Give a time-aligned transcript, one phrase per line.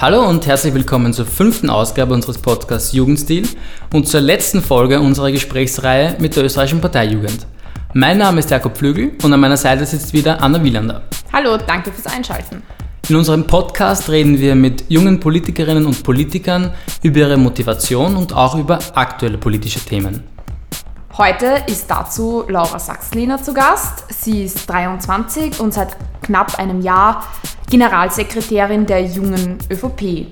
[0.00, 3.46] Hallo und herzlich willkommen zur fünften Ausgabe unseres Podcasts Jugendstil
[3.92, 7.46] und zur letzten Folge unserer Gesprächsreihe mit der österreichischen Parteijugend.
[7.92, 11.02] Mein Name ist Jakob Flügel und an meiner Seite sitzt wieder Anna Wielander.
[11.34, 12.62] Hallo, danke fürs Einschalten.
[13.10, 18.54] In unserem Podcast reden wir mit jungen Politikerinnen und Politikern über ihre Motivation und auch
[18.54, 20.24] über aktuelle politische Themen.
[21.18, 24.04] Heute ist dazu Laura Sachsliner zu Gast.
[24.08, 27.22] Sie ist 23 und seit knapp einem Jahr
[27.70, 30.26] Generalsekretärin der jungen ÖVP.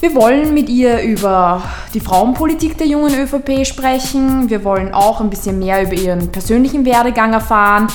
[0.00, 1.62] Wir wollen mit ihr über
[1.94, 4.50] die Frauenpolitik der jungen ÖVP sprechen.
[4.50, 7.86] Wir wollen auch ein bisschen mehr über ihren persönlichen Werdegang erfahren.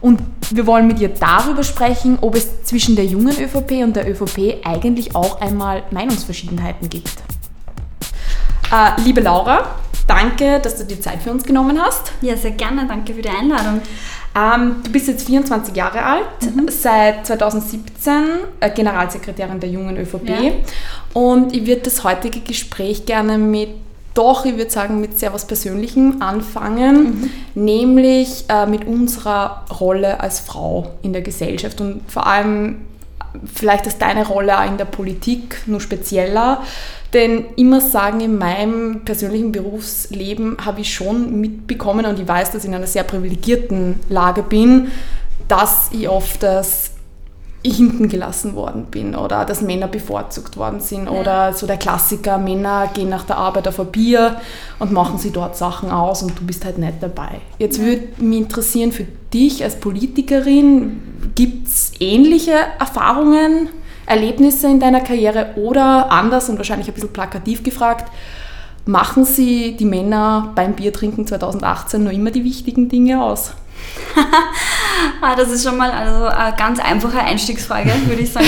[0.00, 0.20] Und
[0.50, 4.64] wir wollen mit ihr darüber sprechen, ob es zwischen der jungen ÖVP und der ÖVP
[4.64, 7.12] eigentlich auch einmal Meinungsverschiedenheiten gibt.
[8.72, 9.74] Äh, liebe Laura,
[10.06, 12.12] danke, dass du dir Zeit für uns genommen hast.
[12.22, 12.86] Ja, sehr gerne.
[12.86, 13.82] Danke für die Einladung.
[14.34, 16.68] Ähm, du bist jetzt 24 Jahre alt, mhm.
[16.68, 18.12] seit 2017
[18.60, 20.28] äh, Generalsekretärin der Jungen ÖVP.
[20.28, 20.52] Ja.
[21.14, 23.70] Und ich würde das heutige Gespräch gerne mit,
[24.14, 27.30] doch, ich würde sagen, mit sehr was Persönlichem anfangen, mhm.
[27.54, 32.82] nämlich äh, mit unserer Rolle als Frau in der Gesellschaft und vor allem
[33.52, 36.62] vielleicht ist deine Rolle auch in der Politik nur spezieller.
[37.12, 42.62] Denn immer sagen, in meinem persönlichen Berufsleben habe ich schon mitbekommen und ich weiß, dass
[42.62, 44.88] ich in einer sehr privilegierten Lage bin,
[45.48, 46.92] dass ich oft das
[47.62, 51.10] hinten gelassen worden bin oder dass Männer bevorzugt worden sind ja.
[51.10, 54.40] oder so der Klassiker, Männer gehen nach der Arbeit auf ein Bier
[54.78, 57.40] und machen sie dort Sachen aus und du bist halt nicht dabei.
[57.58, 57.84] Jetzt ja.
[57.84, 61.02] würde mich interessieren für dich als Politikerin,
[61.34, 63.68] gibt es ähnliche Erfahrungen
[64.10, 68.10] Erlebnisse in deiner Karriere oder anders und wahrscheinlich ein bisschen plakativ gefragt,
[68.84, 73.52] machen Sie die Männer beim Biertrinken 2018 nur immer die wichtigen Dinge aus?
[75.22, 78.46] ah, das ist schon mal also eine ganz einfache Einstiegsfrage, würde ich sagen.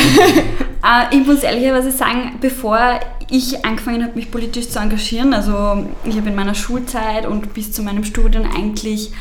[0.84, 3.00] äh, ich muss ehrlicherweise sagen, bevor
[3.30, 7.72] ich angefangen habe, mich politisch zu engagieren, also ich habe in meiner Schulzeit und bis
[7.72, 9.12] zu meinem Studium eigentlich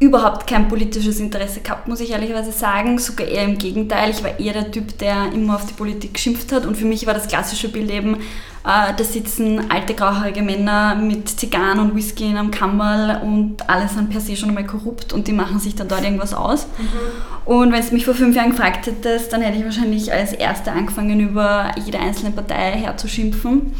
[0.00, 2.98] überhaupt kein politisches Interesse gehabt, muss ich ehrlicherweise sagen.
[2.98, 4.10] Sogar eher im Gegenteil.
[4.10, 6.66] Ich war eher der Typ, der immer auf die Politik geschimpft hat.
[6.66, 11.28] Und für mich war das klassische Bild eben, äh, da sitzen alte grauhaarige Männer mit
[11.28, 15.26] Zigarren und Whisky in einem Kammerl und alle sind per se schon einmal korrupt und
[15.26, 16.66] die machen sich dann dort irgendwas aus.
[16.78, 17.52] Mhm.
[17.52, 20.70] Und wenn du mich vor fünf Jahren gefragt hättest, dann hätte ich wahrscheinlich als Erste
[20.70, 23.74] angefangen, über jede einzelne Partei herzuschimpfen.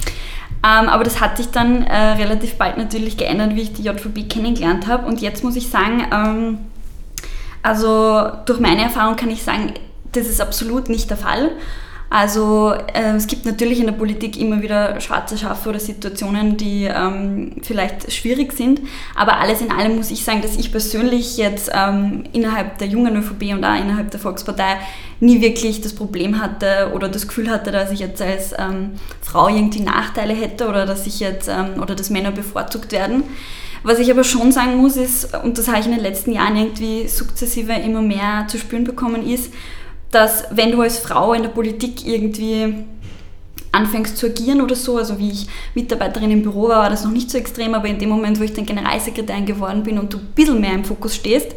[0.65, 4.29] Ähm, aber das hat sich dann äh, relativ bald natürlich geändert, wie ich die JVB
[4.29, 5.07] kennengelernt habe.
[5.07, 6.59] Und jetzt muss ich sagen, ähm,
[7.63, 9.75] also durch meine Erfahrung kann ich sagen,
[10.13, 11.53] das ist absolut nicht der Fall.
[12.11, 16.85] Also äh, es gibt natürlich in der Politik immer wieder schwarze Schafe oder Situationen, die
[16.85, 18.81] ähm, vielleicht schwierig sind.
[19.15, 23.15] Aber alles in allem muss ich sagen, dass ich persönlich jetzt ähm, innerhalb der jungen
[23.17, 24.79] ÖVP und auch innerhalb der Volkspartei
[25.21, 29.49] nie wirklich das Problem hatte oder das Gefühl hatte, dass ich jetzt als ähm, Frau
[29.49, 33.25] irgendwie Nachteile hätte oder dass ich jetzt ähm, oder dass Männer bevorzugt werden.
[33.83, 36.57] Was ich aber schon sagen muss, ist, und das habe ich in den letzten Jahren
[36.57, 39.53] irgendwie sukzessive immer mehr zu spüren bekommen, ist,
[40.11, 42.85] dass wenn du als Frau in der Politik irgendwie
[43.73, 47.11] anfängst zu agieren oder so, also wie ich Mitarbeiterin im Büro war, war das noch
[47.11, 50.19] nicht so extrem, aber in dem Moment, wo ich dann Generalsekretärin geworden bin und du
[50.19, 51.55] ein bisschen mehr im Fokus stehst,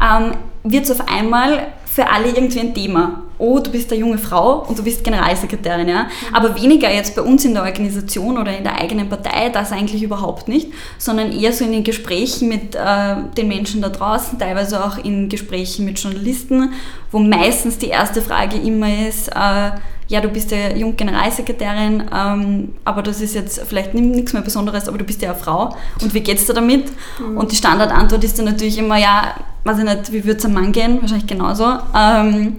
[0.00, 0.32] ähm,
[0.64, 3.22] wird es auf einmal für alle irgendwie ein Thema.
[3.42, 6.06] Oh, du bist eine junge Frau und du bist Generalsekretärin, ja.
[6.32, 10.00] Aber weniger jetzt bei uns in der Organisation oder in der eigenen Partei, das eigentlich
[10.00, 14.84] überhaupt nicht, sondern eher so in den Gesprächen mit äh, den Menschen da draußen, teilweise
[14.84, 16.72] auch in Gesprächen mit Journalisten,
[17.10, 19.72] wo meistens die erste Frage immer ist, äh,
[20.06, 24.98] ja, du bist ja Junggeneralsekretärin, ähm, aber das ist jetzt vielleicht nichts mehr Besonderes, aber
[24.98, 26.92] du bist ja eine Frau und wie geht's dir damit?
[27.18, 27.38] Mhm.
[27.38, 30.54] Und die Standardantwort ist dann natürlich immer, ja, weiß ich nicht, wie würde es einem
[30.54, 31.00] Mann gehen?
[31.00, 31.64] Wahrscheinlich genauso.
[31.96, 32.58] Ähm,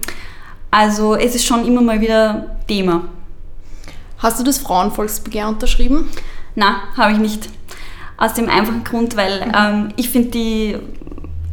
[0.74, 3.02] also es ist schon immer mal wieder Thema.
[4.18, 6.08] Hast du das Frauenvolksbegehr unterschrieben?
[6.56, 7.48] Na, habe ich nicht.
[8.16, 9.52] Aus dem einfachen Grund, weil mhm.
[9.56, 10.76] ähm, ich finde die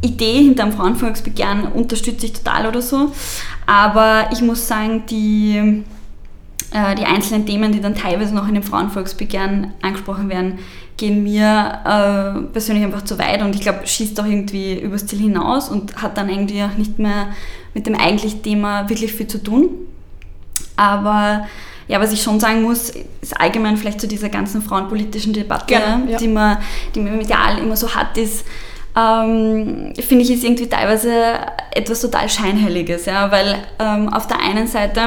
[0.00, 3.12] Idee hinter dem Frauenvolksbegehren unterstütze ich total oder so.
[3.64, 5.84] Aber ich muss sagen, die,
[6.72, 10.58] äh, die einzelnen Themen, die dann teilweise noch in dem Frauenvolksbegehren angesprochen werden,
[11.02, 15.18] gehen mir äh, persönlich einfach zu weit und ich glaube, schießt auch irgendwie übers Ziel
[15.18, 17.26] hinaus und hat dann eigentlich auch nicht mehr
[17.74, 19.70] mit dem eigentlichen Thema wirklich viel zu tun.
[20.76, 21.44] Aber
[21.88, 26.12] ja, was ich schon sagen muss, ist allgemein vielleicht zu dieser ganzen frauenpolitischen Debatte, Gerne,
[26.12, 26.18] ja.
[26.18, 26.58] die, man,
[26.94, 28.46] die man medial immer so hat, ist,
[28.96, 31.10] ähm, finde ich, ist irgendwie teilweise
[31.72, 35.00] etwas total Scheinheiliges, ja, weil ähm, auf der einen Seite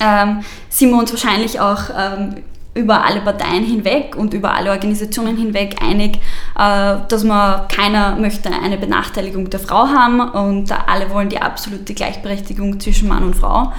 [0.00, 0.40] ähm,
[0.70, 2.36] sind wir uns wahrscheinlich auch ähm,
[2.76, 6.16] über alle Parteien hinweg und über alle Organisationen hinweg einig,
[6.58, 11.94] äh, dass man keiner möchte eine Benachteiligung der Frau haben und alle wollen die absolute
[11.94, 13.72] Gleichberechtigung zwischen Mann und Frau.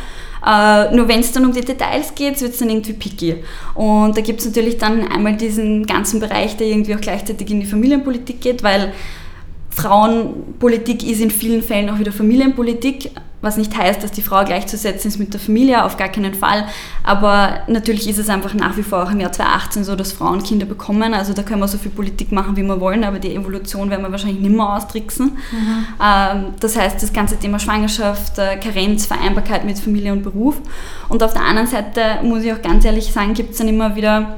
[0.45, 3.35] Äh, nur wenn es dann um die Details geht, wird es dann irgendwie picky.
[3.73, 7.59] Und da gibt es natürlich dann einmal diesen ganzen Bereich, der irgendwie auch gleichzeitig in
[7.59, 8.93] die Familienpolitik geht, weil
[9.69, 13.11] Frauenpolitik ist in vielen Fällen auch wieder Familienpolitik,
[13.41, 16.65] was nicht heißt, dass die Frau gleichzusetzen ist mit der Familie, auf gar keinen Fall.
[17.03, 20.41] Aber natürlich ist es einfach nach wie vor auch im Jahr 2018 so, dass Frauen
[20.41, 21.13] Kinder bekommen.
[21.13, 24.01] Also da können wir so viel Politik machen, wie wir wollen, aber die Evolution werden
[24.01, 25.37] wir wahrscheinlich nicht mehr austricksen.
[25.51, 25.85] Mhm.
[26.03, 30.55] Ähm, das heißt, das ganze Thema Schwangerschaft, äh, Karenz, Vereinbarkeit mit Familie und Beruf.
[31.07, 33.95] Und auf der anderen Seite muss ich auch ganz ehrlich sagen, gibt es dann immer
[33.95, 34.37] wieder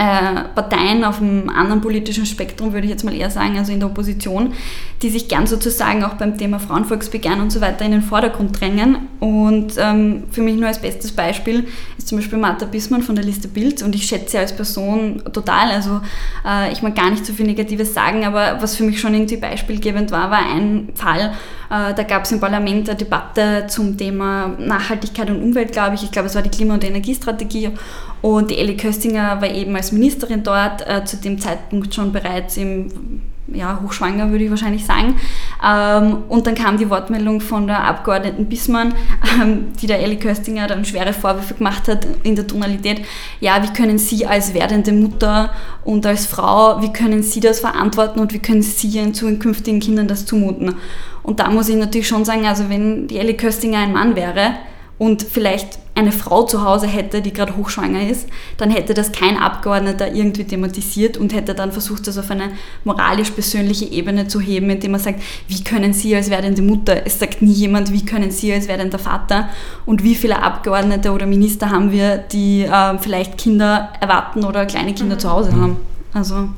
[0.00, 3.88] Parteien auf einem anderen politischen Spektrum, würde ich jetzt mal eher sagen, also in der
[3.88, 4.54] Opposition,
[5.02, 9.08] die sich gern sozusagen auch beim Thema Frauenvolksbegehren und so weiter in den Vordergrund drängen.
[9.18, 11.66] Und ähm, für mich nur als bestes Beispiel
[11.98, 15.22] ist zum Beispiel Martha Bismann von der Liste Bild und ich schätze sie als Person
[15.34, 15.70] total.
[15.70, 16.00] Also
[16.46, 19.36] äh, ich mag gar nicht so viel Negatives sagen, aber was für mich schon irgendwie
[19.36, 21.32] beispielgebend war, war ein Fall,
[21.70, 26.02] äh, da gab es im Parlament eine Debatte zum Thema Nachhaltigkeit und Umwelt, glaube ich.
[26.02, 27.70] Ich glaube, es war die Klima- und Energiestrategie
[28.22, 32.56] und die Elli Köstinger war eben als Ministerin dort, äh, zu dem Zeitpunkt schon bereits
[32.56, 33.22] im
[33.52, 35.16] ja, hochschwanger, würde ich wahrscheinlich sagen.
[35.64, 38.94] Ähm, und dann kam die Wortmeldung von der Abgeordneten Bismann,
[39.40, 43.02] ähm, die der Elli Köstinger dann schwere Vorwürfe gemacht hat in der Tonalität.
[43.40, 45.50] Ja, wie können Sie als werdende Mutter
[45.84, 50.08] und als Frau, wie können Sie das verantworten und wie können Sie Ihren zukünftigen Kindern
[50.08, 50.76] das zumuten?
[51.22, 54.54] Und da muss ich natürlich schon sagen, also wenn die Elli Köstinger ein Mann wäre,
[55.00, 59.38] und vielleicht eine Frau zu Hause hätte, die gerade hochschwanger ist, dann hätte das kein
[59.38, 62.50] Abgeordneter irgendwie thematisiert und hätte dann versucht, das auf eine
[62.84, 67.40] moralisch-persönliche Ebene zu heben, indem er sagt, wie können Sie als werdende Mutter, es sagt
[67.40, 69.48] nie jemand, wie können Sie als werdender Vater
[69.86, 74.92] und wie viele Abgeordnete oder Minister haben wir, die äh, vielleicht Kinder erwarten oder kleine
[74.92, 75.20] Kinder mhm.
[75.20, 75.78] zu Hause haben.
[76.12, 76.50] Also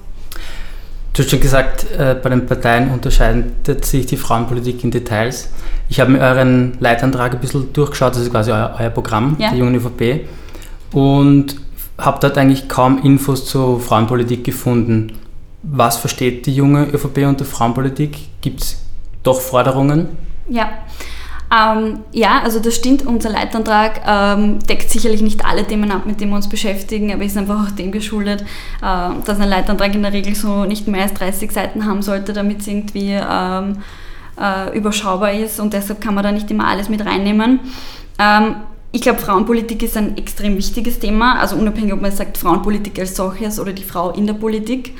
[1.14, 5.50] Du hast schon gesagt, äh, bei den Parteien unterscheidet sich die Frauenpolitik in Details.
[5.90, 9.50] Ich habe mir euren Leitantrag ein bisschen durchgeschaut, das ist quasi euer, euer Programm ja.
[9.50, 10.26] der jungen ÖVP,
[10.92, 11.56] und
[11.98, 15.18] habe dort eigentlich kaum Infos zur Frauenpolitik gefunden.
[15.62, 18.16] Was versteht die junge ÖVP unter Frauenpolitik?
[18.40, 18.82] Gibt es
[19.22, 20.08] doch Forderungen?
[20.48, 20.70] Ja,
[21.52, 26.20] ähm, ja, also das stimmt, unser Leitantrag ähm, deckt sicherlich nicht alle Themen ab, mit
[26.20, 30.02] denen wir uns beschäftigen, aber ist einfach auch dem geschuldet, äh, dass ein Leitantrag in
[30.02, 33.78] der Regel so nicht mehr als 30 Seiten haben sollte, damit es irgendwie ähm,
[34.40, 37.60] äh, überschaubar ist und deshalb kann man da nicht immer alles mit reinnehmen.
[38.18, 38.56] Ähm,
[38.92, 43.16] ich glaube, Frauenpolitik ist ein extrem wichtiges Thema, also unabhängig, ob man sagt Frauenpolitik als
[43.16, 44.94] solches oder die Frau in der Politik.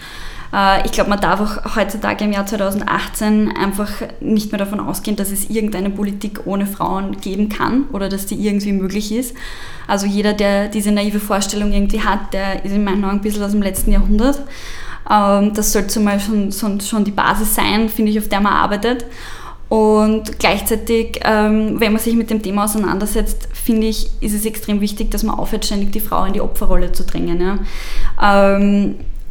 [0.53, 3.91] Äh, ich glaube, man darf auch heutzutage im Jahr 2018 einfach
[4.21, 8.47] nicht mehr davon ausgehen, dass es irgendeine Politik ohne Frauen geben kann oder dass die
[8.47, 9.35] irgendwie möglich ist.
[9.87, 13.43] Also jeder, der diese naive Vorstellung irgendwie hat, der ist in meinen Augen ein bisschen
[13.43, 14.43] aus dem letzten Jahrhundert.
[15.11, 19.07] Ähm, das sollte zumal schon, schon die Basis sein, finde ich, auf der man arbeitet.
[19.69, 24.83] Und gleichzeitig, ähm, wenn man sich mit dem Thema auseinandersetzt, finde ich, ist es extrem
[24.83, 27.41] wichtig, dass man aufhört, ständig die Frau in die Opferrolle zu drängen.
[27.41, 27.59] Ja.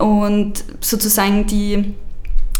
[0.02, 1.94] Und sozusagen die,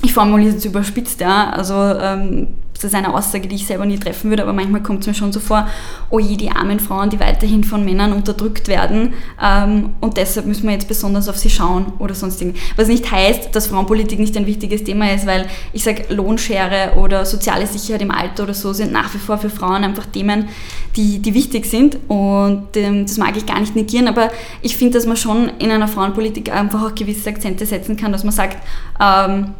[0.04, 2.48] ich formuliere es überspitzt, ja, also ähm,
[2.82, 5.14] das ist eine Aussage, die ich selber nie treffen würde, aber manchmal kommt es mir
[5.14, 5.68] schon so vor,
[6.10, 10.64] oh je, die armen Frauen, die weiterhin von Männern unterdrückt werden ähm, und deshalb müssen
[10.64, 12.60] wir jetzt besonders auf sie schauen oder sonst irgendwie.
[12.76, 17.26] Was nicht heißt, dass Frauenpolitik nicht ein wichtiges Thema ist, weil ich sage, Lohnschere oder
[17.26, 20.50] soziale Sicherheit im Alter oder so sind nach wie vor für Frauen einfach Themen,
[20.96, 24.30] die, die wichtig sind und ähm, das mag ich gar nicht negieren, aber
[24.62, 28.24] ich finde, dass man schon in einer Frauenpolitik einfach auch gewisse Akzente setzen kann, dass
[28.24, 28.58] man sagt,
[29.00, 29.54] ähm,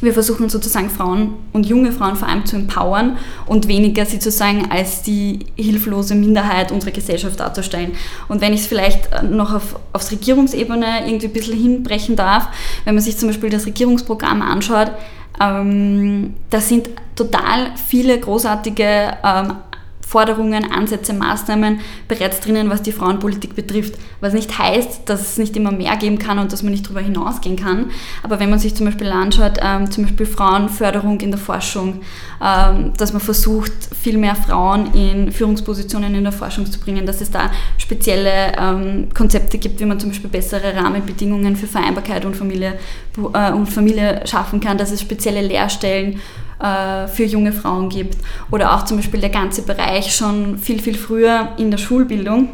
[0.00, 4.30] wir versuchen sozusagen Frauen und junge Frauen vor allem zu empowern und weniger sie zu
[4.30, 7.92] sagen als die hilflose Minderheit unserer Gesellschaft darzustellen.
[8.28, 12.48] Und wenn ich es vielleicht noch auf, aufs Regierungsebene irgendwie ein bisschen hinbrechen darf,
[12.84, 14.92] wenn man sich zum Beispiel das Regierungsprogramm anschaut,
[15.40, 19.52] ähm, da sind total viele großartige ähm,
[20.08, 23.98] Forderungen, Ansätze, Maßnahmen bereits drinnen, was die Frauenpolitik betrifft.
[24.20, 27.02] Was nicht heißt, dass es nicht immer mehr geben kann und dass man nicht darüber
[27.02, 27.90] hinausgehen kann.
[28.22, 32.00] Aber wenn man sich zum Beispiel anschaut, ähm, zum Beispiel Frauenförderung in der Forschung,
[32.42, 37.20] ähm, dass man versucht, viel mehr Frauen in Führungspositionen in der Forschung zu bringen, dass
[37.20, 42.34] es da spezielle ähm, Konzepte gibt, wie man zum Beispiel bessere Rahmenbedingungen für Vereinbarkeit und
[42.34, 42.78] Familie,
[43.34, 48.16] äh, und Familie schaffen kann, dass es spezielle Lehrstellen äh, für junge Frauen gibt.
[48.50, 52.48] Oder auch zum Beispiel der ganze Bereich schon viel, viel früher in der Schulbildung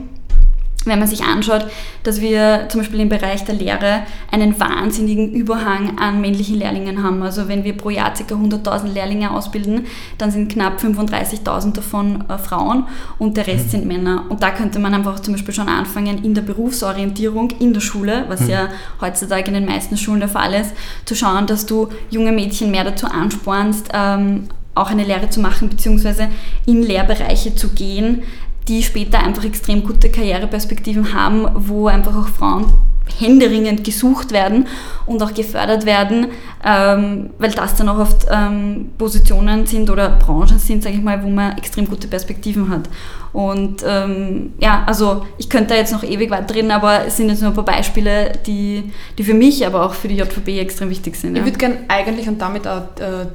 [0.87, 1.67] wenn man sich anschaut,
[2.03, 7.23] dass wir zum Beispiel im Bereich der Lehre einen wahnsinnigen Überhang an männlichen Lehrlingen haben.
[7.23, 8.23] Also wenn wir pro Jahr ca.
[8.35, 9.87] 100.000 Lehrlinge ausbilden,
[10.19, 12.87] dann sind knapp 35.000 davon äh, Frauen
[13.19, 13.71] und der Rest mhm.
[13.71, 14.25] sind Männer.
[14.29, 18.25] Und da könnte man einfach zum Beispiel schon anfangen, in der Berufsorientierung in der Schule,
[18.29, 18.51] was mhm.
[18.51, 18.69] ja
[19.01, 20.73] heutzutage in den meisten Schulen der Fall ist,
[21.05, 25.69] zu schauen, dass du junge Mädchen mehr dazu anspornst, ähm, auch eine Lehre zu machen,
[25.69, 26.29] beziehungsweise
[26.67, 28.23] in Lehrbereiche zu gehen,
[28.69, 32.73] die später einfach extrem gute Karriereperspektiven haben, wo einfach auch Frauen
[33.19, 34.67] händeringend gesucht werden
[35.07, 36.29] und auch gefördert werden,
[36.65, 41.23] ähm, weil das dann auch oft ähm, Positionen sind oder Branchen sind, sage ich mal,
[41.23, 42.89] wo man extrem gute Perspektiven hat.
[43.33, 47.29] Und ähm, ja, also ich könnte da jetzt noch ewig weit reden, aber es sind
[47.29, 50.89] jetzt nur ein paar Beispiele, die, die für mich, aber auch für die JVB extrem
[50.89, 51.33] wichtig sind.
[51.35, 51.45] Ich ja.
[51.45, 53.27] würde gerne eigentlich und damit auch äh,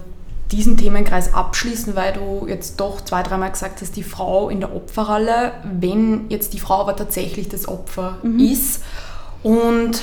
[0.52, 4.76] diesen Themenkreis abschließen, weil du jetzt doch zwei, dreimal gesagt hast, die Frau in der
[4.76, 8.40] Opferrolle, wenn jetzt die Frau aber tatsächlich das Opfer mhm.
[8.40, 8.84] ist
[9.44, 10.02] und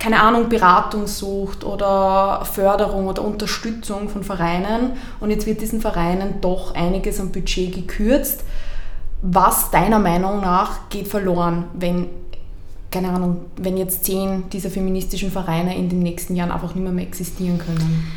[0.00, 6.40] keine Ahnung, Beratung sucht oder Förderung oder Unterstützung von Vereinen und jetzt wird diesen Vereinen
[6.42, 8.44] doch einiges am Budget gekürzt.
[9.22, 12.08] Was deiner Meinung nach geht verloren, wenn,
[12.90, 16.92] keine Ahnung, wenn jetzt zehn dieser feministischen Vereine in den nächsten Jahren einfach nicht mehr,
[16.92, 18.12] mehr existieren können?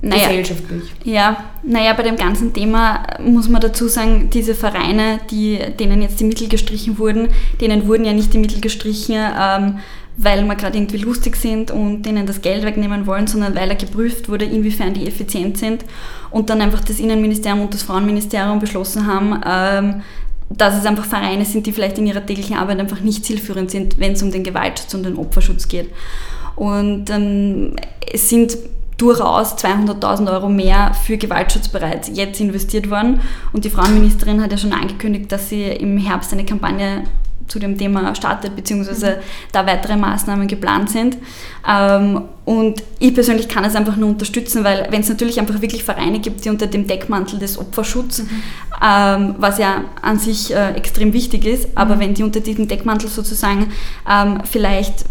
[0.00, 0.84] Naja, gesellschaftlich.
[1.02, 6.20] Ja, naja, bei dem ganzen Thema muss man dazu sagen, diese Vereine, die, denen jetzt
[6.20, 7.28] die Mittel gestrichen wurden,
[7.60, 9.78] denen wurden ja nicht die Mittel gestrichen, ähm,
[10.16, 13.76] weil wir gerade irgendwie lustig sind und denen das Geld wegnehmen wollen, sondern weil er
[13.76, 15.84] geprüft wurde, inwiefern die effizient sind
[16.30, 20.02] und dann einfach das Innenministerium und das Frauenministerium beschlossen haben, ähm,
[20.50, 23.98] dass es einfach Vereine sind, die vielleicht in ihrer täglichen Arbeit einfach nicht zielführend sind,
[23.98, 25.90] wenn es um den Gewaltschutz und den Opferschutz geht.
[26.56, 27.76] Und ähm,
[28.12, 28.56] es sind
[28.98, 33.20] durchaus 200.000 Euro mehr für Gewaltschutz bereits jetzt investiert worden.
[33.52, 37.04] Und die Frauenministerin hat ja schon angekündigt, dass sie im Herbst eine Kampagne
[37.46, 39.20] zu dem Thema startet, beziehungsweise mhm.
[39.52, 41.16] da weitere Maßnahmen geplant sind.
[41.66, 45.84] Ähm, und ich persönlich kann es einfach nur unterstützen, weil wenn es natürlich einfach wirklich
[45.84, 48.42] Vereine gibt, die unter dem Deckmantel des Opferschutzes, mhm.
[48.82, 52.00] ähm, was ja an sich äh, extrem wichtig ist, aber mhm.
[52.00, 53.72] wenn die unter diesem Deckmantel sozusagen
[54.10, 55.04] ähm, vielleicht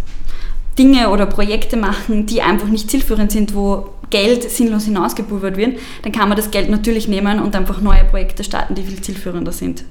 [0.78, 6.12] Dinge oder Projekte machen, die einfach nicht zielführend sind, wo Geld sinnlos hinausgepulvert wird, dann
[6.14, 9.84] kann man das Geld natürlich nehmen und einfach neue Projekte starten, die viel zielführender sind.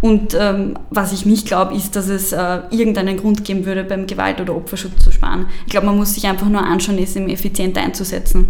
[0.00, 4.06] Und ähm, was ich nicht glaube, ist, dass es äh, irgendeinen Grund geben würde, beim
[4.06, 5.46] Gewalt- oder Opferschutz zu sparen.
[5.66, 8.48] Ich glaube, man muss sich einfach nur anschauen, es effizient einzusetzen.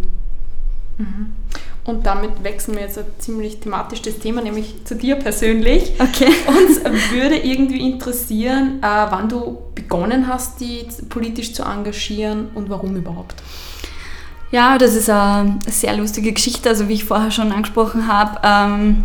[0.98, 1.32] Mhm.
[1.84, 5.92] Und damit wechseln wir jetzt ein ziemlich thematisch das Thema, nämlich zu dir persönlich.
[5.98, 6.32] Okay.
[6.46, 12.96] Uns würde irgendwie interessieren, äh, wann du begonnen hast, dich politisch zu engagieren und warum
[12.96, 13.34] überhaupt.
[14.50, 16.68] Ja, das ist eine sehr lustige Geschichte.
[16.68, 19.04] Also wie ich vorher schon angesprochen habe, ähm,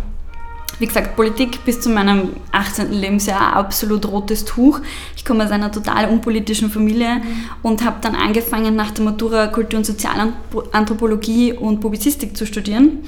[0.80, 2.90] wie gesagt, Politik bis zu meinem 18.
[2.90, 4.80] Lebensjahr absolut rotes Tuch.
[5.14, 7.20] Ich komme aus einer total unpolitischen Familie
[7.62, 13.00] und habe dann angefangen, nach der Matura Kultur- und Sozialanthropologie und Publizistik zu studieren.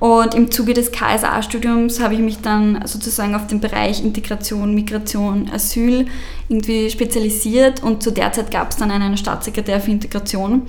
[0.00, 5.48] Und im Zuge des KSA-Studiums habe ich mich dann sozusagen auf den Bereich Integration, Migration,
[5.54, 6.06] Asyl
[6.48, 10.62] irgendwie spezialisiert und zu der Zeit gab es dann einen Staatssekretär für Integration.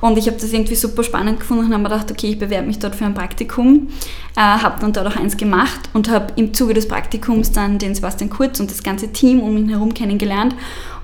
[0.00, 2.66] Und ich habe das irgendwie super spannend gefunden und habe mir gedacht, okay, ich bewerbe
[2.66, 3.88] mich dort für ein Praktikum,
[4.36, 7.94] äh, habe dann dort auch eins gemacht und habe im Zuge des Praktikums dann den
[7.94, 10.54] Sebastian Kurz und das ganze Team um ihn herum kennengelernt.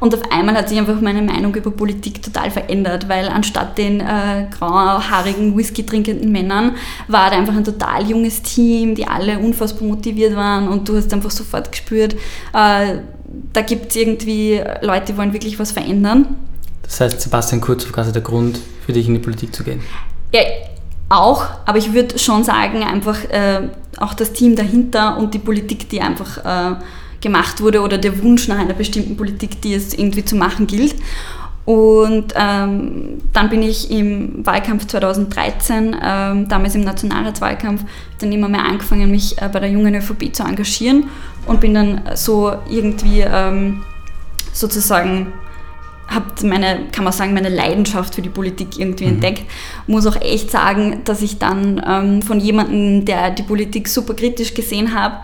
[0.00, 4.00] Und auf einmal hat sich einfach meine Meinung über Politik total verändert, weil anstatt den
[4.00, 6.76] äh, grauhaarigen, Whisky trinkenden Männern
[7.08, 11.12] war da einfach ein total junges Team, die alle unfassbar motiviert waren und du hast
[11.12, 12.16] einfach sofort gespürt,
[12.52, 12.98] äh,
[13.52, 16.36] da gibt es irgendwie Leute, die wollen wirklich was verändern.
[16.82, 19.80] Das heißt, Sebastian Kurz war quasi der Grund für dich in die Politik zu gehen?
[20.32, 20.40] Ja,
[21.08, 25.88] auch, aber ich würde schon sagen, einfach äh, auch das Team dahinter und die Politik,
[25.88, 26.76] die einfach äh,
[27.20, 30.94] gemacht wurde oder der Wunsch nach einer bestimmten Politik, die es irgendwie zu machen gilt.
[31.64, 37.84] Und ähm, dann bin ich im Wahlkampf 2013, ähm, damals im Nationalratswahlkampf,
[38.18, 41.04] dann immer mehr angefangen, mich äh, bei der jungen ÖVP zu engagieren
[41.46, 43.82] und bin dann so irgendwie ähm,
[44.52, 45.32] sozusagen
[46.06, 49.14] habe meine, kann man sagen, meine Leidenschaft für die Politik irgendwie mhm.
[49.14, 49.44] entdeckt.
[49.86, 54.52] Muss auch echt sagen, dass ich dann ähm, von jemandem, der die Politik super kritisch
[54.52, 55.16] gesehen habe,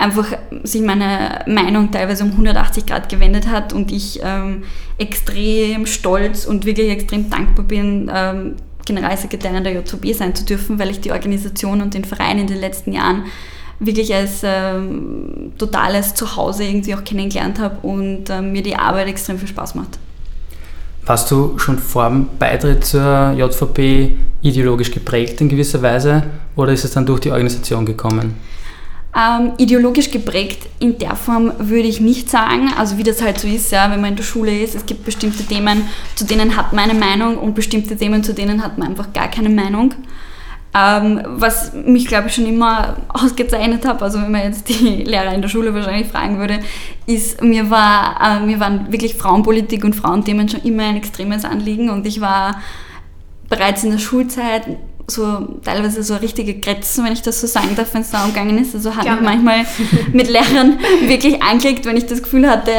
[0.00, 4.62] einfach sich meine Meinung teilweise um 180 Grad gewendet hat und ich ähm,
[4.96, 8.54] extrem stolz und wirklich extrem dankbar bin, ähm,
[8.86, 12.58] Generalsekretärin der JVB sein zu dürfen, weil ich die Organisation und den Verein in den
[12.58, 13.24] letzten Jahren
[13.78, 19.38] wirklich als ähm, totales Zuhause irgendwie auch kennengelernt habe und ähm, mir die Arbeit extrem
[19.38, 19.98] viel Spaß macht.
[21.04, 26.22] Warst du schon vor dem Beitritt zur JVP ideologisch geprägt in gewisser Weise
[26.56, 28.34] oder ist es dann durch die Organisation gekommen?
[29.12, 33.48] Ähm, ideologisch geprägt in der Form würde ich nicht sagen, also wie das halt so
[33.48, 35.82] ist, ja, wenn man in der Schule ist, es gibt bestimmte Themen,
[36.14, 39.26] zu denen hat man eine Meinung und bestimmte Themen, zu denen hat man einfach gar
[39.26, 39.94] keine Meinung.
[40.72, 45.34] Ähm, was mich, glaube ich, schon immer ausgezeichnet hat, also wenn man jetzt die Lehrer
[45.34, 46.60] in der Schule wahrscheinlich fragen würde,
[47.06, 51.90] ist, mir, war, äh, mir waren wirklich Frauenpolitik und Frauenthemen schon immer ein extremes Anliegen
[51.90, 52.62] und ich war
[53.48, 54.68] bereits in der Schulzeit
[55.10, 58.58] so teilweise so richtige Grätzen, wenn ich das so sagen darf, wenn es da umgegangen
[58.58, 58.74] ist.
[58.74, 59.66] Also hat mich manchmal
[60.12, 62.72] mit Lehrern wirklich angelegt, wenn ich das Gefühl hatte,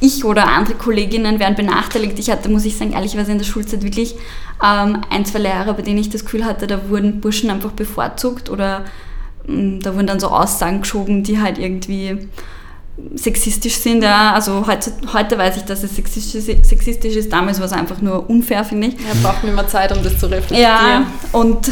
[0.00, 2.18] ich oder andere Kolleginnen werden benachteiligt.
[2.18, 4.14] Ich hatte, muss ich sagen, ehrlicherweise in der Schulzeit wirklich
[4.62, 8.50] ähm, ein, zwei Lehrer, bei denen ich das Gefühl hatte, da wurden Burschen einfach bevorzugt
[8.50, 8.84] oder
[9.46, 12.28] mh, da wurden dann so Aussagen geschoben, die halt irgendwie
[13.14, 14.02] sexistisch sind.
[14.02, 14.34] Ja.
[14.34, 17.32] Also heute, heute weiß ich, dass es sexistisch, sexistisch ist.
[17.32, 18.94] Damals war es einfach nur unfair, finde ich.
[18.94, 20.62] Ja, braucht nicht mehr Zeit, um das zu reflektieren.
[20.62, 21.70] Ja, und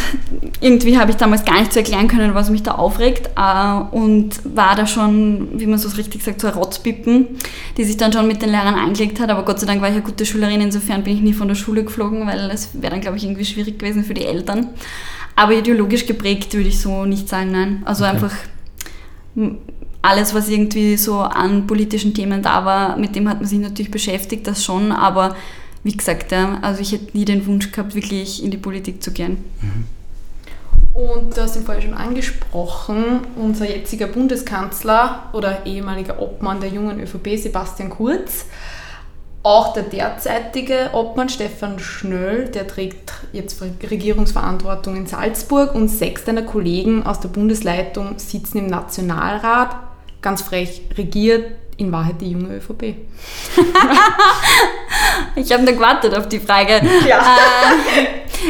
[0.61, 3.31] irgendwie habe ich damals gar nicht zu erklären können, was mich da aufregt.
[3.37, 7.27] Äh, und war da schon, wie man so richtig sagt, so ein Rotzpippen,
[7.77, 9.31] die sich dann schon mit den Lehrern eingelegt hat.
[9.31, 10.61] Aber Gott sei Dank war ich eine gute Schülerin.
[10.61, 13.45] Insofern bin ich nie von der Schule geflogen, weil es wäre dann, glaube ich, irgendwie
[13.45, 14.69] schwierig gewesen für die Eltern.
[15.35, 17.83] Aber ideologisch geprägt würde ich so nicht sagen, nein.
[17.85, 18.15] Also okay.
[18.15, 18.33] einfach
[20.03, 23.91] alles, was irgendwie so an politischen Themen da war, mit dem hat man sich natürlich
[23.91, 25.35] beschäftigt, das schon, aber
[25.83, 29.13] wie gesagt, ja, also ich hätte nie den Wunsch gehabt, wirklich in die Politik zu
[29.13, 29.45] gehen.
[29.61, 29.85] Mhm.
[30.97, 37.01] Und du hast ihn vorher schon angesprochen, unser jetziger Bundeskanzler oder ehemaliger Obmann der jungen
[37.01, 38.47] ÖVP, Sebastian Kurz,
[39.43, 46.43] auch der derzeitige Obmann Stefan Schnöll, der trägt jetzt Regierungsverantwortung in Salzburg und sechs deiner
[46.43, 49.77] Kollegen aus der Bundesleitung sitzen im Nationalrat
[50.27, 52.83] ganz frech, regiert in Wahrheit die junge ÖVP?
[55.37, 56.81] ich habe nur gewartet auf die Frage.
[57.09, 57.21] Ja.
[57.21, 58.07] Äh,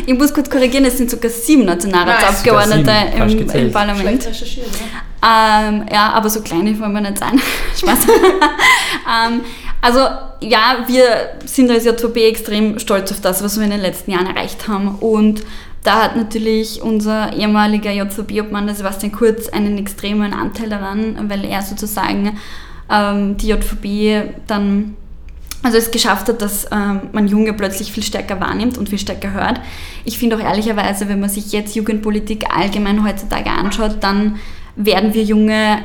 [0.06, 4.24] ich muss kurz korrigieren, es sind sogar sieben Nationalratsabgeordnete im, im, Parlament.
[4.24, 5.68] Ja.
[5.68, 7.38] Ähm, ja, aber so kleine wollen wir nicht sein.
[7.76, 8.06] Spaß.
[8.08, 9.42] ähm,
[9.82, 10.00] also
[10.40, 14.34] ja, wir sind als JVP extrem stolz auf das, was wir in den letzten Jahren
[14.34, 14.96] erreicht haben.
[14.96, 15.42] Und
[15.86, 22.36] da hat natürlich unser ehemaliger JVB-Obmann, Sebastian Kurz, einen extremen Anteil daran, weil er sozusagen
[22.90, 24.96] ähm, die JVB dann
[25.62, 29.32] also es geschafft hat, dass ähm, man Junge plötzlich viel stärker wahrnimmt und viel stärker
[29.32, 29.60] hört.
[30.04, 34.36] Ich finde auch ehrlicherweise, wenn man sich jetzt Jugendpolitik allgemein heutzutage anschaut, dann
[34.76, 35.78] werden wir Junge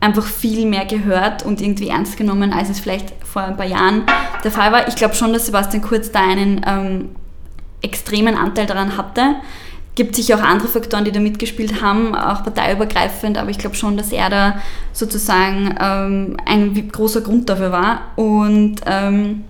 [0.00, 4.04] einfach viel mehr gehört und irgendwie ernst genommen, als es vielleicht vor ein paar Jahren
[4.44, 4.88] der Fall war.
[4.88, 7.08] Ich glaube schon, dass Sebastian Kurz da einen ähm,
[7.82, 9.36] extremen Anteil daran hatte.
[9.94, 13.96] Gibt sicher auch andere Faktoren, die da mitgespielt haben, auch parteiübergreifend, aber ich glaube schon,
[13.96, 14.60] dass er da
[14.92, 18.00] sozusagen ähm, ein großer Grund dafür war.
[18.16, 19.44] Und ähm,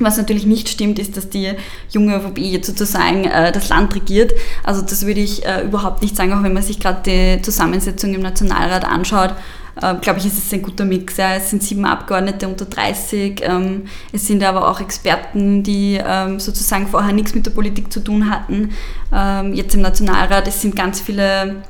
[0.00, 1.52] was natürlich nicht stimmt, ist, dass die
[1.90, 4.32] junge ÖVP jetzt sozusagen äh, das Land regiert.
[4.64, 8.14] Also das würde ich äh, überhaupt nicht sagen, auch wenn man sich gerade die Zusammensetzung
[8.14, 9.34] im Nationalrat anschaut
[9.80, 11.16] äh, glaube ich, ist es ein guter Mix.
[11.16, 11.34] Ja.
[11.34, 13.42] Es sind sieben Abgeordnete unter 30.
[13.42, 18.00] Ähm, es sind aber auch Experten, die ähm, sozusagen vorher nichts mit der Politik zu
[18.00, 18.70] tun hatten.
[19.12, 21.62] Ähm, jetzt im Nationalrat, es sind ganz viele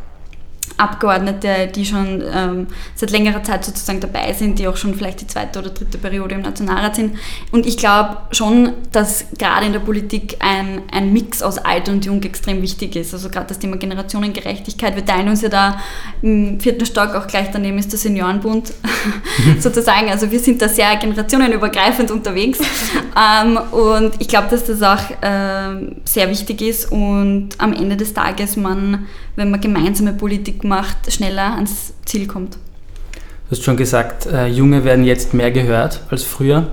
[0.81, 5.27] Abgeordnete, die schon ähm, seit längerer Zeit sozusagen dabei sind, die auch schon vielleicht die
[5.27, 7.16] zweite oder dritte Periode im Nationalrat sind.
[7.53, 12.07] Und ich glaube schon, dass gerade in der Politik ein, ein Mix aus alt und
[12.07, 13.12] jung extrem wichtig ist.
[13.12, 14.96] Also gerade das Thema Generationengerechtigkeit.
[14.96, 15.81] Wir teilen uns ja da
[16.23, 18.73] im vierten Stock, auch gleich daneben ist der Seniorenbund
[19.61, 20.09] sozusagen.
[20.11, 22.59] Also wir sind da sehr generationenübergreifend unterwegs.
[23.44, 28.14] ähm, und ich glaube, dass das auch äh, sehr wichtig ist und am Ende des
[28.14, 29.07] Tages man
[29.40, 32.54] wenn man gemeinsame Politik macht, schneller ans Ziel kommt.
[32.54, 36.68] Du hast schon gesagt, äh, Junge werden jetzt mehr gehört als früher.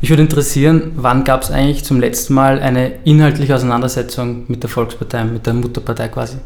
[0.00, 4.70] Mich würde interessieren, wann gab es eigentlich zum letzten Mal eine inhaltliche Auseinandersetzung mit der
[4.70, 6.36] Volkspartei, mit der Mutterpartei quasi?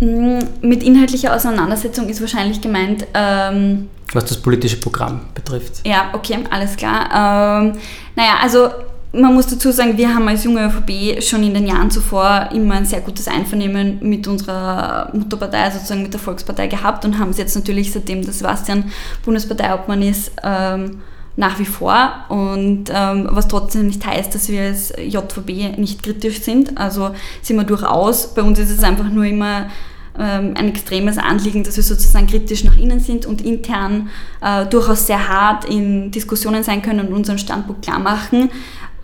[0.00, 3.06] Mm, mit inhaltlicher Auseinandersetzung ist wahrscheinlich gemeint.
[3.14, 5.86] Ähm, Was das politische Programm betrifft.
[5.86, 7.10] Ja, okay, alles klar.
[7.10, 7.72] Ähm,
[8.16, 8.70] naja, also
[9.14, 12.74] man muss dazu sagen, wir haben als junge ÖVP schon in den Jahren zuvor immer
[12.74, 17.38] ein sehr gutes Einvernehmen mit unserer Mutterpartei, sozusagen mit der Volkspartei gehabt und haben es
[17.38, 18.90] jetzt natürlich, seitdem der Sebastian
[19.24, 21.02] Bundesparteiobmann ist, ähm,
[21.36, 22.12] nach wie vor.
[22.28, 26.76] Und ähm, was trotzdem nicht heißt, dass wir als JVB nicht kritisch sind.
[26.78, 27.10] Also
[27.42, 28.34] sind wir durchaus.
[28.34, 29.66] Bei uns ist es einfach nur immer
[30.18, 35.06] ähm, ein extremes Anliegen, dass wir sozusagen kritisch nach innen sind und intern äh, durchaus
[35.06, 38.50] sehr hart in Diskussionen sein können und unseren Standpunkt klar machen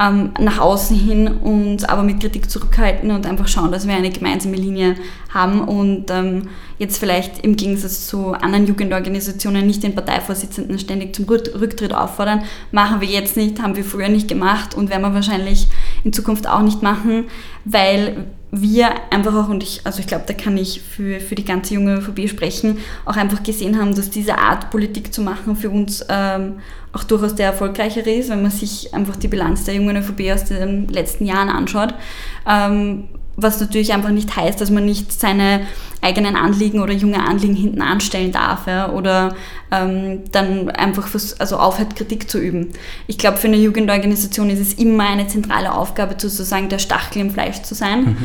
[0.00, 4.10] ähm, nach außen hin uns aber mit Kritik zurückhalten und einfach schauen, dass wir eine
[4.10, 4.96] gemeinsame Linie
[5.32, 11.26] haben und ähm, jetzt vielleicht im Gegensatz zu anderen Jugendorganisationen nicht den Parteivorsitzenden ständig zum
[11.26, 12.42] Rücktritt auffordern.
[12.72, 15.68] Machen wir jetzt nicht, haben wir früher nicht gemacht und werden wir wahrscheinlich
[16.04, 17.24] in Zukunft auch nicht machen,
[17.64, 21.44] weil wir einfach auch, und ich, also ich glaube, da kann ich für, für die
[21.44, 25.70] ganze junge ÖVP sprechen, auch einfach gesehen haben, dass diese Art Politik zu machen für
[25.70, 26.54] uns ähm,
[26.92, 30.44] auch durchaus der erfolgreichere ist, wenn man sich einfach die Bilanz der jungen ÖVP aus
[30.44, 31.94] den letzten Jahren anschaut.
[32.46, 33.04] Ähm,
[33.42, 35.62] was natürlich einfach nicht heißt, dass man nicht seine
[36.02, 39.34] eigenen Anliegen oder junge Anliegen hinten anstellen darf ja, oder
[39.70, 42.70] ähm, dann einfach fürs, also aufhört, Kritik zu üben.
[43.06, 47.30] Ich glaube, für eine Jugendorganisation ist es immer eine zentrale Aufgabe, sozusagen der Stachel im
[47.30, 48.00] Fleisch zu sein.
[48.00, 48.16] Mhm.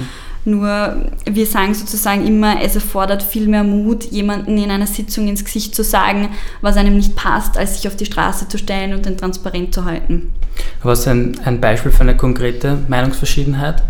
[0.48, 5.44] Nur wir sagen sozusagen immer, es erfordert viel mehr Mut, jemanden in einer Sitzung ins
[5.44, 6.30] Gesicht zu sagen,
[6.62, 9.86] was einem nicht passt, als sich auf die Straße zu stellen und den transparent zu
[9.86, 10.32] halten.
[10.84, 13.82] Was ein, ein Beispiel für eine konkrete Meinungsverschiedenheit?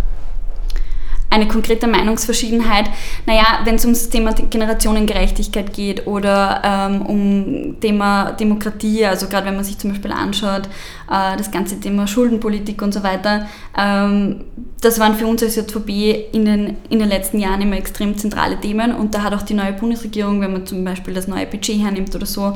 [1.29, 2.89] Eine konkrete Meinungsverschiedenheit.
[3.25, 9.55] Naja, wenn es ums Thema Generationengerechtigkeit geht oder ähm, um Thema Demokratie, also gerade wenn
[9.55, 10.67] man sich zum Beispiel anschaut,
[11.09, 14.45] äh, das ganze Thema Schuldenpolitik und so weiter, ähm,
[14.81, 18.59] das waren für uns als JVB in den, in den letzten Jahren immer extrem zentrale
[18.59, 21.81] Themen und da hat auch die neue Bundesregierung, wenn man zum Beispiel das neue Budget
[21.81, 22.55] hernimmt oder so,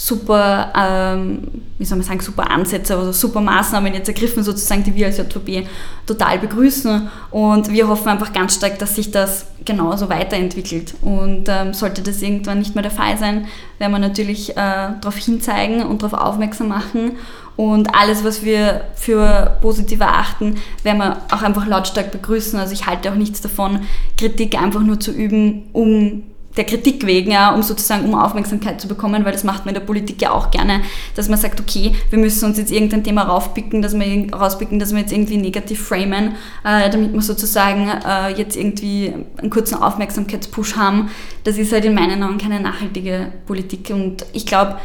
[0.00, 1.42] super, ähm,
[1.76, 5.18] wie soll man sagen, super Ansätze, also super Maßnahmen jetzt ergriffen, sozusagen, die wir als
[5.18, 5.68] JVB
[6.06, 7.08] total begrüßen.
[7.30, 10.94] Und wir hoffen einfach ganz stark, dass sich das genauso weiterentwickelt.
[11.02, 13.46] Und ähm, sollte das irgendwann nicht mehr der Fall sein,
[13.78, 17.18] werden wir natürlich äh, darauf hinzeigen und darauf aufmerksam machen.
[17.56, 22.58] Und alles, was wir für positiv erachten, werden wir auch einfach lautstark begrüßen.
[22.58, 23.80] Also ich halte auch nichts davon,
[24.16, 26.22] Kritik einfach nur zu üben, um
[26.56, 29.80] der Kritik wegen, ja, um sozusagen um Aufmerksamkeit zu bekommen, weil das macht man in
[29.80, 30.80] der Politik ja auch gerne,
[31.14, 34.92] dass man sagt, okay, wir müssen uns jetzt irgendein Thema raufpicken, dass wir rauspicken, dass
[34.92, 36.34] wir jetzt irgendwie negativ framen,
[36.64, 41.10] äh, damit wir sozusagen äh, jetzt irgendwie einen kurzen Aufmerksamkeitspush haben.
[41.44, 44.78] Das ist halt in meinen Augen keine nachhaltige Politik und ich glaube,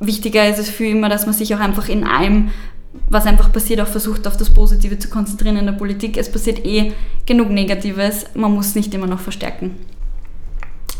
[0.00, 2.50] wichtiger ist es für immer, dass man sich auch einfach in allem
[3.10, 6.16] was einfach passiert, auch versucht, auf das Positive zu konzentrieren in der Politik.
[6.16, 6.92] Es passiert eh
[7.26, 9.76] genug Negatives, man muss nicht immer noch verstärken.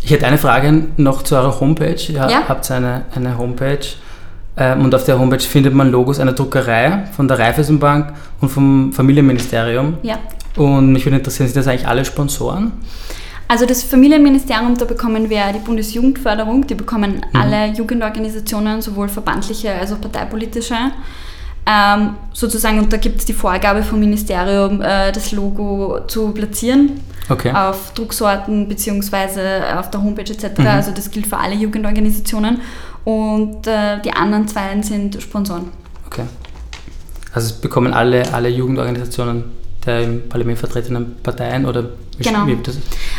[0.02, 2.00] Ich hätte eine Frage noch zu eurer Homepage.
[2.08, 2.48] Ihr ja?
[2.48, 3.78] habt eine, eine Homepage
[4.56, 8.92] ähm, und auf der Homepage findet man Logos einer Druckerei von der Raiffeisenbank und vom
[8.92, 9.98] Familienministerium.
[10.02, 10.18] Ja.
[10.56, 12.72] Und mich würde interessieren, sind das eigentlich alle Sponsoren?
[13.46, 17.40] Also das Familienministerium, da bekommen wir die Bundesjugendförderung, die bekommen mhm.
[17.40, 20.74] alle Jugendorganisationen, sowohl verbandliche als auch parteipolitische.
[21.70, 27.00] Ähm, sozusagen, und da gibt es die Vorgabe vom Ministerium, äh, das Logo zu platzieren
[27.28, 27.52] okay.
[27.52, 29.74] auf Drucksorten bzw.
[29.76, 30.58] auf der Homepage etc.
[30.58, 30.66] Mhm.
[30.66, 32.62] Also das gilt für alle Jugendorganisationen.
[33.04, 35.68] Und äh, die anderen zwei sind Sponsoren.
[36.06, 36.24] Okay.
[37.34, 39.44] Also es bekommen alle, alle Jugendorganisationen
[39.84, 41.84] der im Parlament vertretenen Parteien oder
[42.18, 42.46] wie genau.
[42.46, 42.78] wie das?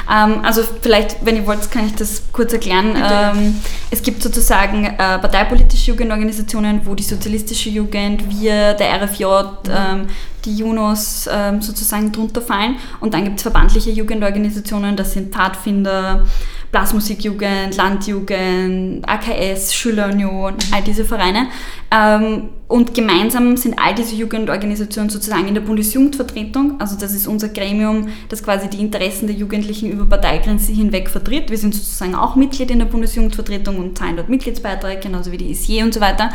[0.10, 2.96] Ähm, also vielleicht, wenn ihr wollt, kann ich das kurz erklären.
[2.96, 3.56] Ähm,
[3.92, 9.50] es gibt sozusagen äh, parteipolitische Jugendorganisationen, wo die sozialistische Jugend, wir, der RFJ, mhm.
[9.70, 10.08] ähm,
[10.46, 12.78] die Junos ähm, sozusagen drunter fallen.
[13.00, 16.26] Und dann gibt es verbandliche Jugendorganisationen, das sind Pfadfinder,
[16.72, 21.48] Blasmusikjugend, Landjugend, AKS, Schülerunion, all diese Vereine.
[21.92, 26.80] Ähm, und gemeinsam sind all diese Jugendorganisationen sozusagen in der Bundesjugendvertretung.
[26.80, 31.50] Also das ist unser Gremium, das quasi die Interessen der Jugendlichen über Parteigrenzen hinweg vertritt.
[31.50, 35.50] Wir sind sozusagen auch Mitglied in der Bundesjugendvertretung und zahlen dort Mitgliedsbeiträge, genauso wie die
[35.50, 36.30] ISJ und so weiter.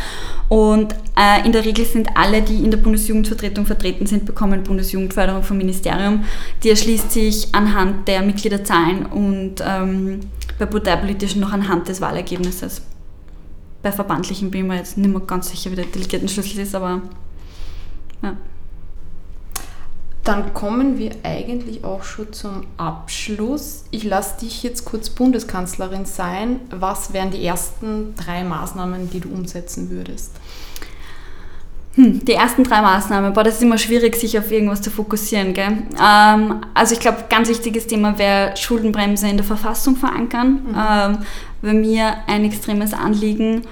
[0.48, 5.44] Und äh, in der Regel sind alle, die in der Bundesjugendvertretung vertreten sind, bekommen Bundesjugendförderung
[5.44, 6.24] vom Ministerium.
[6.64, 10.18] Die erschließt sich anhand der Mitgliederzahlen und ähm,
[10.58, 12.82] bei parteipolitischen noch anhand des Wahlergebnisses
[13.84, 17.02] bei verbandlichen bin ich mir jetzt nicht mehr ganz sicher, wie der Delegiertenschlüssel ist, aber
[18.22, 18.36] ja.
[20.24, 23.84] Dann kommen wir eigentlich auch schon zum Abschluss.
[23.90, 26.60] Ich lasse dich jetzt kurz Bundeskanzlerin sein.
[26.70, 30.30] Was wären die ersten drei Maßnahmen, die du umsetzen würdest?
[31.96, 35.54] Hm, die ersten drei Maßnahmen, boah, das ist immer schwierig, sich auf irgendwas zu fokussieren.
[35.54, 35.84] Gell?
[36.02, 40.60] Ähm, also ich glaube, ganz wichtiges Thema wäre Schuldenbremse in der Verfassung verankern.
[40.66, 40.76] Mhm.
[40.76, 41.18] Ähm,
[41.62, 43.62] wäre mir ein extremes Anliegen.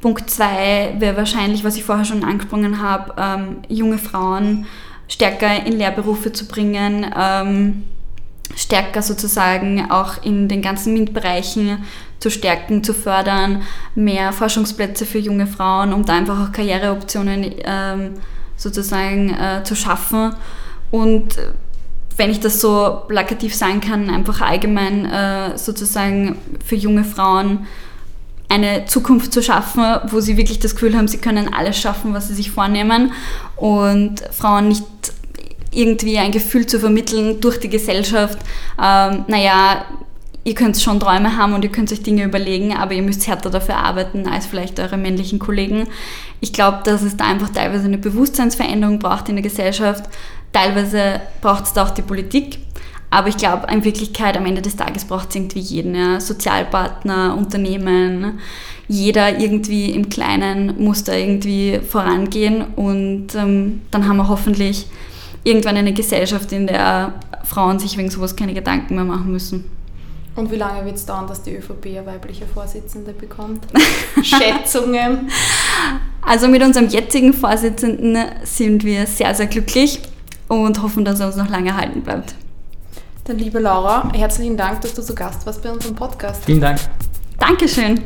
[0.00, 4.66] Punkt zwei wäre wahrscheinlich, was ich vorher schon angesprochen habe, ähm, junge Frauen
[5.08, 7.84] stärker in Lehrberufe zu bringen, ähm,
[8.54, 11.84] stärker sozusagen auch in den ganzen MINT-Bereichen
[12.18, 13.62] zu stärken, zu fördern,
[13.94, 18.14] mehr Forschungsplätze für junge Frauen, um da einfach auch Karriereoptionen ähm,
[18.56, 20.34] sozusagen äh, zu schaffen.
[20.90, 21.36] Und
[22.16, 27.66] wenn ich das so plakativ sagen kann, einfach allgemein äh, sozusagen für junge Frauen
[28.48, 32.28] eine Zukunft zu schaffen, wo sie wirklich das Gefühl haben, sie können alles schaffen, was
[32.28, 33.12] sie sich vornehmen
[33.56, 34.84] und Frauen nicht
[35.76, 38.38] irgendwie ein Gefühl zu vermitteln durch die Gesellschaft,
[38.82, 39.84] ähm, naja,
[40.44, 43.50] ihr könnt schon Träume haben und ihr könnt euch Dinge überlegen, aber ihr müsst härter
[43.50, 45.88] dafür arbeiten als vielleicht eure männlichen Kollegen.
[46.40, 50.04] Ich glaube, dass es da einfach teilweise eine Bewusstseinsveränderung braucht in der Gesellschaft.
[50.52, 52.60] Teilweise braucht es da auch die Politik.
[53.10, 55.94] Aber ich glaube, in Wirklichkeit am Ende des Tages braucht es irgendwie jeden.
[55.94, 56.20] Ja?
[56.20, 58.38] Sozialpartner, Unternehmen,
[58.88, 64.86] jeder irgendwie im Kleinen muss da irgendwie vorangehen und ähm, dann haben wir hoffentlich
[65.46, 69.70] irgendwann eine Gesellschaft, in der Frauen sich wegen sowas keine Gedanken mehr machen müssen.
[70.34, 73.66] Und wie lange wird es dauern, dass die ÖVP eine weibliche Vorsitzende bekommt?
[74.22, 75.30] Schätzungen?
[76.20, 80.02] Also mit unserem jetzigen Vorsitzenden sind wir sehr, sehr glücklich
[80.48, 82.34] und hoffen, dass er uns noch lange halten bleibt.
[83.24, 86.44] Dann liebe Laura, herzlichen Dank, dass du zu Gast warst bei unserem Podcast.
[86.44, 86.80] Vielen Dank.
[87.38, 88.02] Dankeschön.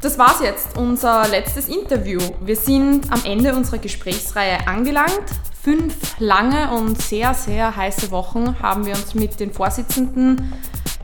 [0.00, 2.20] Das war's jetzt, unser letztes Interview.
[2.40, 5.24] Wir sind am Ende unserer Gesprächsreihe angelangt.
[5.66, 10.52] Fünf lange und sehr, sehr heiße Wochen haben wir uns mit den Vorsitzenden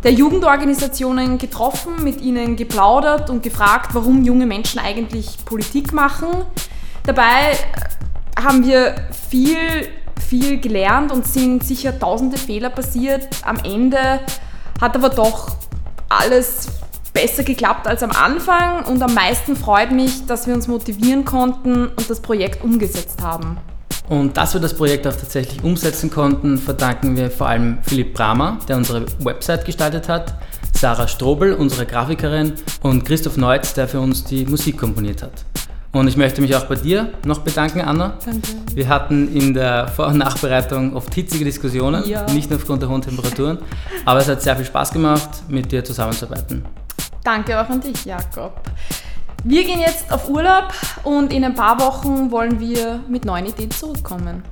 [0.04, 6.28] der Jugendorganisationen getroffen, mit ihnen geplaudert und gefragt, warum junge Menschen eigentlich Politik machen.
[7.04, 7.56] Dabei
[8.40, 8.94] haben wir
[9.30, 9.58] viel,
[10.28, 13.26] viel gelernt und sind sicher tausende Fehler passiert.
[13.42, 14.20] Am Ende
[14.80, 15.56] hat aber doch
[16.08, 16.68] alles
[17.12, 21.88] besser geklappt als am Anfang und am meisten freut mich, dass wir uns motivieren konnten
[21.88, 23.58] und das Projekt umgesetzt haben.
[24.08, 28.58] Und dass wir das Projekt auch tatsächlich umsetzen konnten, verdanken wir vor allem Philipp Bramer,
[28.68, 30.34] der unsere Website gestaltet hat,
[30.76, 35.44] Sarah Strobel, unsere Grafikerin, und Christoph Neutz, der für uns die Musik komponiert hat.
[35.92, 38.14] Und ich möchte mich auch bei dir noch bedanken, Anna.
[38.24, 38.48] Danke.
[38.74, 42.24] Wir hatten in der Vor- und Nachbereitung oft hitzige Diskussionen, Ja.
[42.32, 43.58] nicht nur aufgrund der hohen Temperaturen,
[44.06, 46.64] aber es hat sehr viel Spaß gemacht, mit dir zusammenzuarbeiten.
[47.22, 48.62] Danke auch an dich, Jakob.
[49.44, 53.72] Wir gehen jetzt auf Urlaub und in ein paar Wochen wollen wir mit neuen Ideen
[53.72, 54.44] zurückkommen.